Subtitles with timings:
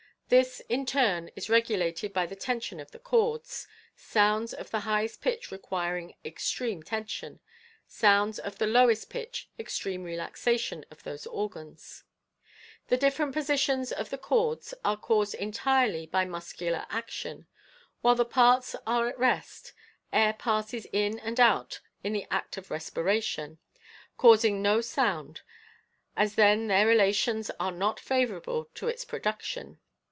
[0.33, 3.67] This, in turn, is regulated by the tension of the cords;
[3.97, 6.83] sounds of the highest pitch requiring ex AND VOCAL ILLUSIONS.
[6.83, 7.39] 55 treme tension,
[7.85, 12.05] sounds of the lowest pitch extreme relaxation of those organs.
[12.87, 17.45] The different positions of the cords are caused entirely by muscular action.
[17.99, 19.73] While the parts are at rest,
[20.13, 23.57] air passes in and out in the act of respiration,
[24.17, 25.41] causing no sound,
[26.15, 29.79] as then their relations are not favorable to its production.